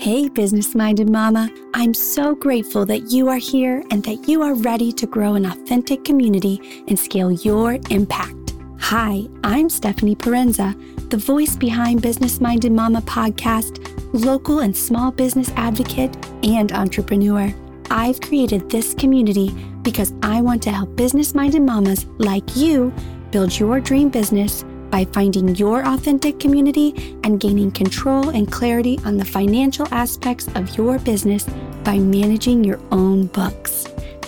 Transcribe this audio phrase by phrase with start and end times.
[0.00, 1.50] Hey, business minded mama.
[1.74, 5.44] I'm so grateful that you are here and that you are ready to grow an
[5.44, 8.54] authentic community and scale your impact.
[8.78, 10.72] Hi, I'm Stephanie Parenza,
[11.10, 17.52] the voice behind Business Minded Mama podcast, local and small business advocate, and entrepreneur.
[17.90, 19.50] I've created this community
[19.82, 22.94] because I want to help business minded mamas like you
[23.32, 29.16] build your dream business by finding your authentic community and gaining control and clarity on
[29.16, 31.44] the financial aspects of your business
[31.84, 33.86] by managing your own books.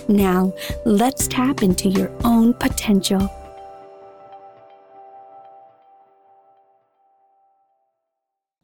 [0.08, 0.52] Now,
[0.84, 3.28] let's tap into your own potential.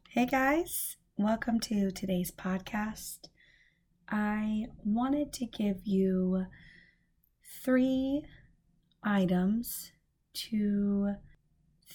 [0.09, 3.29] Hey guys, welcome to today's podcast.
[4.09, 6.47] I wanted to give you
[7.63, 8.23] three
[9.03, 9.91] items
[10.33, 11.15] to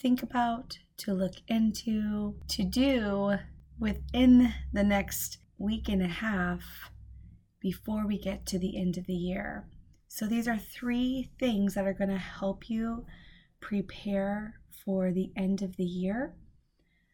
[0.02, 3.36] think about, to look into, to do
[3.78, 6.90] within the next week and a half
[7.60, 9.68] before we get to the end of the year.
[10.08, 13.06] So, these are three things that are going to help you
[13.60, 16.34] prepare for the end of the year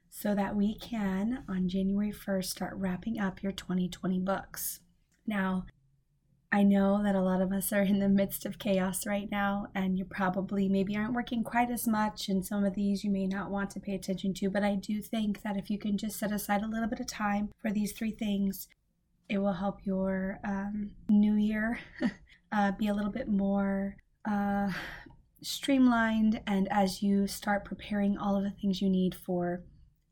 [0.09, 4.81] so that we can, on January 1st, start wrapping up your 2020 books.
[5.27, 5.67] Now,
[6.51, 9.67] I know that a lot of us are in the midst of chaos right now,
[9.75, 13.27] and you probably maybe aren't working quite as much, and some of these you may
[13.27, 14.49] not want to pay attention to.
[14.49, 17.07] But I do think that if you can just set aside a little bit of
[17.07, 18.67] time for these three things,
[19.29, 21.81] it will help your um, new year
[22.53, 24.73] uh, be a little bit more uh,
[25.43, 26.41] streamlined.
[26.47, 29.65] And as you start preparing all of the things you need for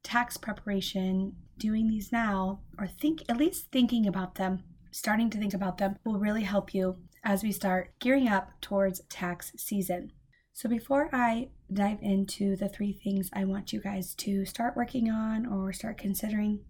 [0.02, 4.62] tax preparation, doing these now, or think at least thinking about them
[4.96, 9.02] starting to think about them will really help you as we start gearing up towards
[9.10, 10.10] tax season.
[10.54, 15.10] So, before I dive into the three things I want you guys to start working
[15.10, 16.60] on or start considering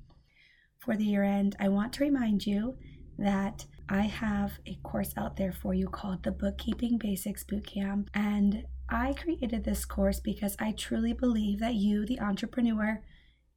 [0.81, 2.77] for the year end, I want to remind you
[3.17, 8.09] that I have a course out there for you called the Bookkeeping Basics Bootcamp.
[8.13, 13.05] And I created this course because I truly believe that you, the entrepreneur,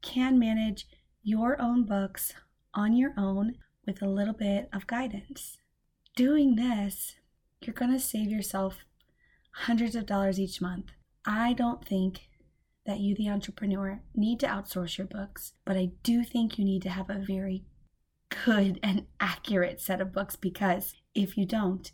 [0.04, 0.86] can manage
[1.24, 2.34] your own books
[2.76, 3.56] on your own
[3.90, 5.58] with a little bit of guidance.
[6.16, 7.16] Doing this,
[7.60, 8.78] you're going to save yourself
[9.52, 10.92] hundreds of dollars each month.
[11.26, 12.30] I don't think
[12.86, 16.84] that you, the entrepreneur, need to outsource your books, but I do think you need
[16.84, 17.66] to have a very
[18.46, 21.92] good and accurate set of books because if you don't,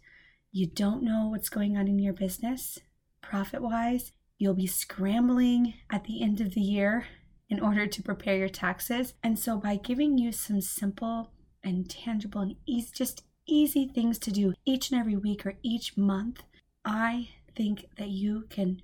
[0.52, 2.78] you don't know what's going on in your business
[3.22, 4.12] profit wise.
[4.38, 7.06] You'll be scrambling at the end of the year
[7.50, 9.14] in order to prepare your taxes.
[9.24, 11.32] And so, by giving you some simple
[11.66, 15.98] and tangible and easy, just easy things to do each and every week or each
[15.98, 16.44] month,
[16.86, 18.82] I think that you can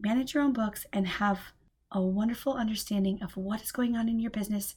[0.00, 1.40] manage your own books and have
[1.92, 4.76] a wonderful understanding of what is going on in your business,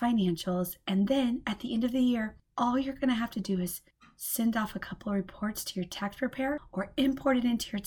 [0.00, 3.40] financials, and then at the end of the year, all you're going to have to
[3.40, 3.80] do is
[4.16, 7.80] send off a couple of reports to your tax preparer or import it into your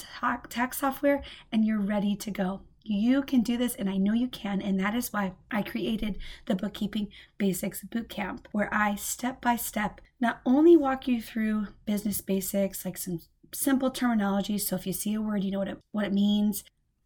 [0.49, 2.61] tax software and you're ready to go.
[2.83, 4.61] You can do this, and I know you can.
[4.61, 10.01] And that is why I created the Bookkeeping Basics Bootcamp, where I step by step
[10.19, 13.21] not only walk you through business basics, like some
[13.53, 14.57] simple terminology.
[14.57, 16.63] So if you see a word, you know what it, what it means.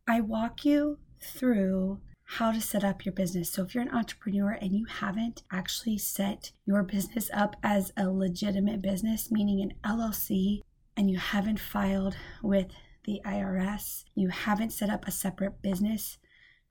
[0.07, 3.51] I walk you through how to set up your business.
[3.51, 8.09] So, if you're an entrepreneur and you haven't actually set your business up as a
[8.09, 10.61] legitimate business, meaning an LLC,
[10.97, 12.67] and you haven't filed with
[13.05, 16.17] the IRS, you haven't set up a separate business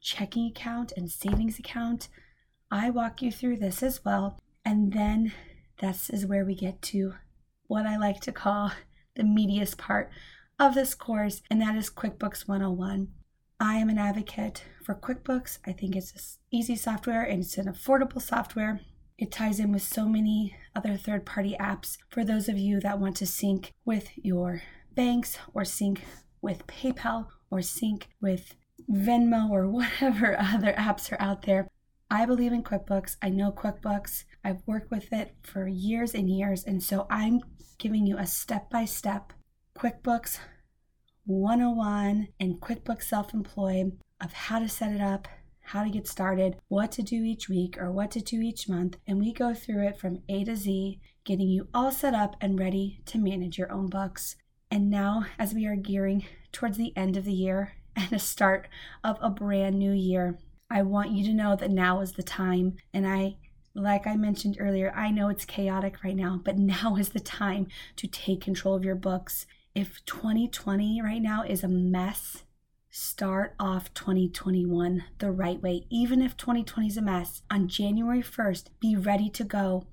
[0.04, 2.08] checking account and savings account,
[2.70, 4.38] I walk you through this as well.
[4.64, 5.32] And then
[5.80, 7.14] this is where we get to
[7.66, 8.72] what I like to call
[9.16, 10.10] the meatiest part
[10.58, 13.08] of this course, and that is QuickBooks 101.
[13.58, 15.58] I am an advocate for QuickBooks.
[15.66, 18.80] I think it's easy software and it's an affordable software.
[19.16, 22.98] It ties in with so many other third party apps for those of you that
[22.98, 24.62] want to sync with your
[24.94, 26.02] banks or sync
[26.44, 28.54] with PayPal or sync with
[28.88, 31.68] Venmo or whatever other apps are out there.
[32.10, 33.16] I believe in QuickBooks.
[33.22, 34.24] I know QuickBooks.
[34.44, 36.62] I've worked with it for years and years.
[36.62, 37.40] And so I'm
[37.78, 39.32] giving you a step by step
[39.76, 40.38] QuickBooks
[41.24, 45.26] 101 and QuickBooks Self Employed of how to set it up,
[45.62, 48.98] how to get started, what to do each week or what to do each month.
[49.06, 52.58] And we go through it from A to Z, getting you all set up and
[52.58, 54.36] ready to manage your own books.
[54.74, 58.66] And now, as we are gearing towards the end of the year and the start
[59.04, 60.36] of a brand new year,
[60.68, 62.78] I want you to know that now is the time.
[62.92, 63.36] And I,
[63.76, 67.68] like I mentioned earlier, I know it's chaotic right now, but now is the time
[67.94, 69.46] to take control of your books.
[69.76, 72.42] If 2020 right now is a mess,
[72.90, 75.86] start off 2021 the right way.
[75.88, 79.86] Even if 2020 is a mess, on January 1st, be ready to go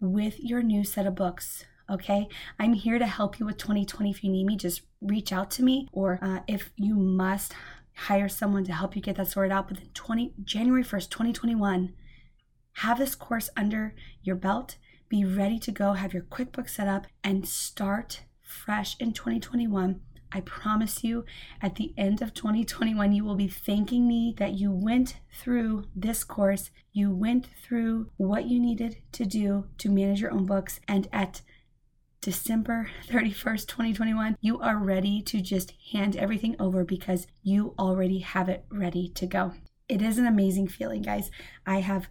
[0.00, 1.66] with your new set of books.
[1.92, 2.26] Okay,
[2.58, 4.10] I'm here to help you with 2020.
[4.10, 7.52] If you need me, just reach out to me, or uh, if you must
[7.94, 9.68] hire someone to help you get that sorted out.
[9.68, 11.92] But then 20 January 1st, 2021,
[12.76, 14.76] have this course under your belt.
[15.10, 15.92] Be ready to go.
[15.92, 20.00] Have your QuickBooks set up and start fresh in 2021
[20.34, 21.24] I promise you,
[21.60, 26.24] at the end of 2021, you will be thanking me that you went through this
[26.24, 31.06] course, you went through what you needed to do to manage your own books, and
[31.12, 31.42] at
[32.22, 38.48] December 31st, 2021, you are ready to just hand everything over because you already have
[38.48, 39.54] it ready to go.
[39.88, 41.32] It is an amazing feeling, guys.
[41.66, 42.06] I have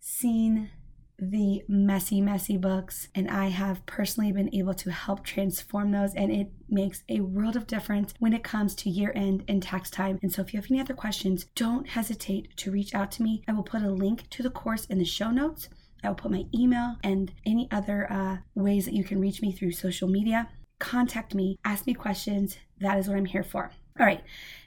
[0.00, 0.72] seen
[1.16, 6.32] the messy, messy books, and I have personally been able to help transform those, and
[6.32, 10.18] it makes a world of difference when it comes to year end and tax time.
[10.22, 13.44] And so, if you have any other questions, don't hesitate to reach out to me.
[13.46, 15.68] I will put a link to the course in the show notes.
[16.02, 19.52] I will put my email and any other uh, ways that you can reach me
[19.52, 20.48] through social media.
[20.78, 22.56] Contact me, ask me questions.
[22.80, 23.70] That is what I'm here for.
[23.98, 24.22] All right,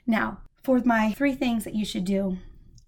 [0.06, 2.38] now for my three things that you should do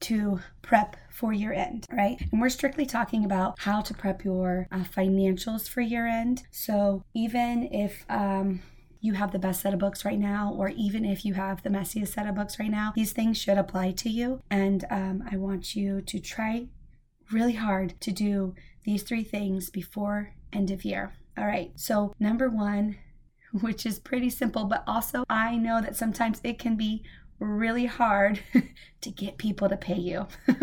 [0.00, 2.20] to prep for year end, right?
[2.32, 6.44] And we're strictly talking about how to prep your uh, financials for year end.
[6.50, 8.62] So even if, um,
[9.00, 11.68] you have the best set of books right now, or even if you have the
[11.68, 14.40] messiest set of books right now, these things should apply to you.
[14.50, 16.66] And um, I want you to try
[17.32, 18.54] really hard to do
[18.84, 21.14] these three things before end of year.
[21.36, 22.96] All right, so number one,
[23.60, 27.04] which is pretty simple, but also I know that sometimes it can be
[27.38, 28.40] really hard
[29.00, 30.26] to get people to pay you.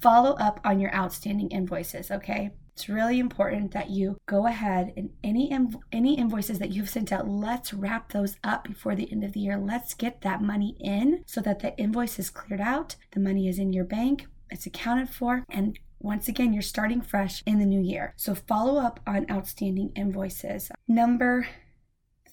[0.00, 2.50] Follow up on your outstanding invoices, okay?
[2.74, 7.12] It's really important that you go ahead and any inv- any invoices that you've sent
[7.12, 9.56] out, let's wrap those up before the end of the year.
[9.56, 13.60] Let's get that money in so that the invoice is cleared out, the money is
[13.60, 17.80] in your bank, it's accounted for, and once again, you're starting fresh in the new
[17.80, 18.12] year.
[18.16, 20.70] So follow up on outstanding invoices.
[20.86, 21.46] Number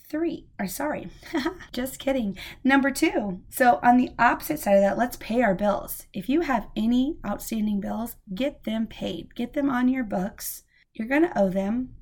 [0.10, 1.08] three, or sorry,
[1.72, 2.38] just kidding.
[2.66, 3.40] Number two.
[3.50, 6.06] So, on the opposite side of that, let's pay our bills.
[6.12, 10.64] If you have any outstanding bills, get them paid, get them on your books.
[10.94, 11.94] You're going to owe them.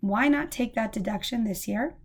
[0.00, 1.96] Why not take that deduction this year?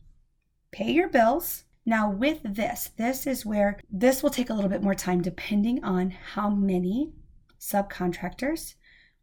[0.72, 1.66] Pay your bills.
[1.86, 5.84] Now, with this, this is where this will take a little bit more time depending
[5.84, 7.14] on how many
[7.60, 8.74] subcontractors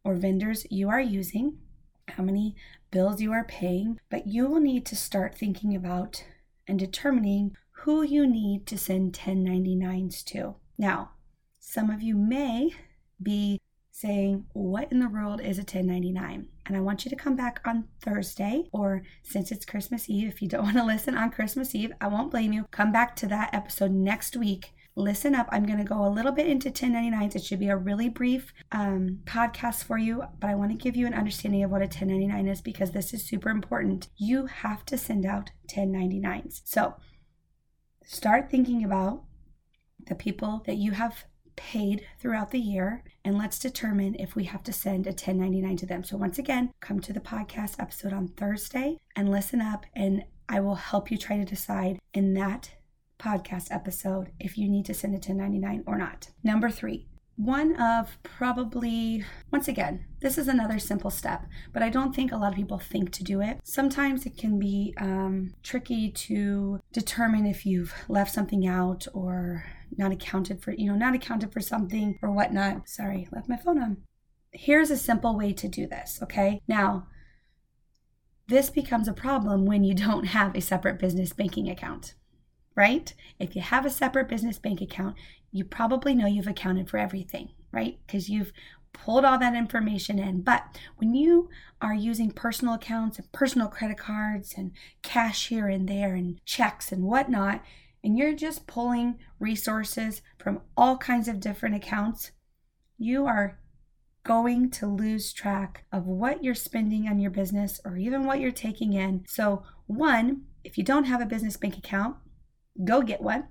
[0.03, 1.57] or vendors you are using,
[2.09, 2.55] how many
[2.91, 6.23] bills you are paying, but you will need to start thinking about
[6.67, 10.55] and determining who you need to send 1099s to.
[10.77, 11.11] Now,
[11.59, 12.71] some of you may
[13.21, 13.59] be
[13.91, 16.47] saying, What in the world is a 1099?
[16.65, 20.41] And I want you to come back on Thursday, or since it's Christmas Eve, if
[20.41, 22.65] you don't want to listen on Christmas Eve, I won't blame you.
[22.71, 25.47] Come back to that episode next week listen up.
[25.51, 27.35] I'm going to go a little bit into 1099s.
[27.35, 30.95] It should be a really brief um, podcast for you, but I want to give
[30.95, 34.09] you an understanding of what a 1099 is because this is super important.
[34.17, 36.61] You have to send out 1099s.
[36.65, 36.95] So
[38.05, 39.23] start thinking about
[40.07, 41.25] the people that you have
[41.55, 45.85] paid throughout the year and let's determine if we have to send a 1099 to
[45.85, 46.03] them.
[46.03, 50.59] So once again, come to the podcast episode on Thursday and listen up and I
[50.59, 52.71] will help you try to decide in that
[53.23, 56.29] podcast episode if you need to send a 1099 or not.
[56.43, 62.13] Number three, one of probably, once again, this is another simple step, but I don't
[62.13, 63.59] think a lot of people think to do it.
[63.63, 69.65] Sometimes it can be um, tricky to determine if you've left something out or
[69.97, 72.87] not accounted for, you know, not accounted for something or whatnot.
[72.87, 73.97] Sorry, left my phone on.
[74.51, 76.61] Here's a simple way to do this, okay?
[76.67, 77.07] Now,
[78.47, 82.13] this becomes a problem when you don't have a separate business banking account
[82.75, 83.13] right?
[83.39, 85.15] If you have a separate business bank account,
[85.51, 87.99] you probably know you've accounted for everything, right?
[88.05, 88.51] Because you've
[88.93, 90.41] pulled all that information in.
[90.41, 91.49] But when you
[91.81, 96.91] are using personal accounts and personal credit cards and cash here and there and checks
[96.91, 97.61] and whatnot,
[98.03, 102.31] and you're just pulling resources from all kinds of different accounts,
[102.97, 103.59] you are
[104.23, 108.51] going to lose track of what you're spending on your business or even what you're
[108.51, 109.25] taking in.
[109.27, 112.15] So, one, if you don't have a business bank account,
[112.83, 113.47] go get one.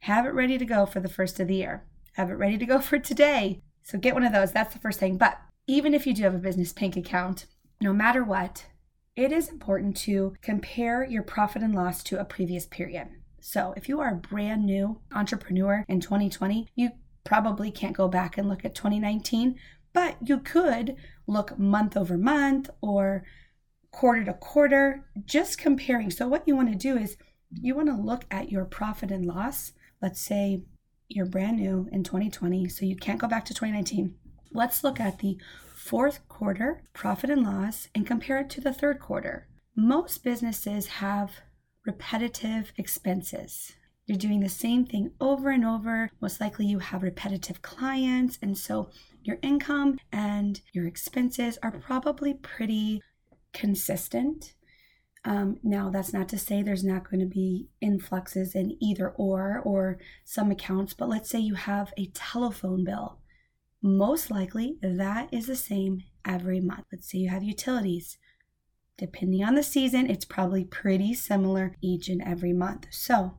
[0.00, 1.84] Have it ready to go for the first of the year.
[2.14, 3.62] Have it ready to go for today.
[3.82, 4.52] So get one of those.
[4.52, 5.16] That's the first thing.
[5.16, 7.46] But even if you do have a business bank account,
[7.80, 8.66] no matter what,
[9.14, 13.08] it is important to compare your profit and loss to a previous period.
[13.40, 16.90] So if you are a brand new entrepreneur in 2020, you
[17.24, 19.56] probably can't go back and look at 2019,
[19.92, 23.24] but you could look month over month or
[23.90, 26.10] quarter to quarter, just comparing.
[26.10, 27.16] So what you want to do is
[27.60, 30.62] you want to look at your profit and loss let's say
[31.08, 34.14] you're brand new in 2020, so you can't go back to 2019.
[34.50, 35.38] Let's look at the
[35.74, 39.46] fourth quarter profit and loss and compare it to the third quarter.
[39.76, 41.32] Most businesses have
[41.86, 43.72] repetitive expenses.
[44.06, 46.10] You're doing the same thing over and over.
[46.20, 48.90] Most likely, you have repetitive clients, and so
[49.22, 53.00] your income and your expenses are probably pretty
[53.52, 54.54] consistent.
[55.24, 59.60] Um, now, that's not to say there's not going to be influxes in either or
[59.64, 63.18] or some accounts, but let's say you have a telephone bill.
[63.80, 66.86] Most likely, that is the same every month.
[66.92, 68.18] Let's say you have utilities.
[68.96, 72.88] Depending on the season, it's probably pretty similar each and every month.
[72.90, 73.38] So,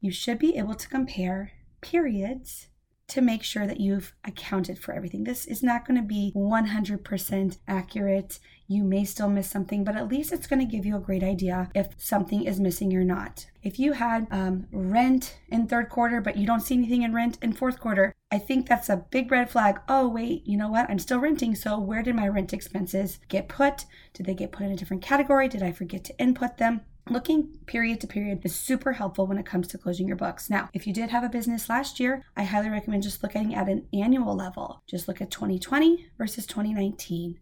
[0.00, 2.68] you should be able to compare periods
[3.08, 5.24] to make sure that you've accounted for everything.
[5.24, 8.38] This is not going to be 100% accurate.
[8.66, 11.22] You may still miss something, but at least it's going to give you a great
[11.22, 13.46] idea if something is missing or not.
[13.62, 17.38] If you had um, rent in third quarter, but you don't see anything in rent
[17.40, 19.80] in fourth quarter, I think that's a big red flag.
[19.88, 20.90] Oh, wait, you know what?
[20.90, 21.54] I'm still renting.
[21.54, 23.86] So where did my rent expenses get put?
[24.12, 25.48] Did they get put in a different category?
[25.48, 26.82] Did I forget to input them?
[27.10, 30.50] Looking period to period is super helpful when it comes to closing your books.
[30.50, 33.68] Now, if you did have a business last year, I highly recommend just looking at
[33.68, 34.82] an annual level.
[34.86, 37.40] Just look at 2020 versus 2019.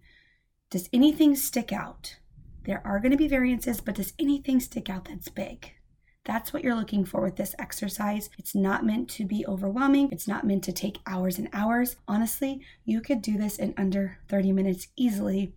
[0.70, 2.16] Does anything stick out?
[2.64, 5.72] There are going to be variances, but does anything stick out that's big?
[6.24, 8.30] That's what you're looking for with this exercise.
[8.38, 10.10] It's not meant to be overwhelming.
[10.12, 11.96] It's not meant to take hours and hours.
[12.06, 15.54] Honestly, you could do this in under 30 minutes easily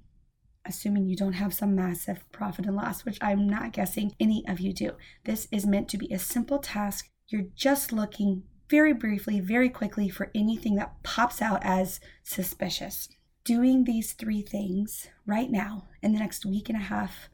[0.66, 4.60] assuming you don't have some massive profit and loss, which I'm not guessing any of
[4.60, 4.92] you do.
[5.26, 7.10] This is meant to be a simple task.
[7.28, 13.10] You're just looking very briefly, very quickly for anything that pops out as suspicious.
[13.44, 17.30] Doing these three things right now in the next week and a half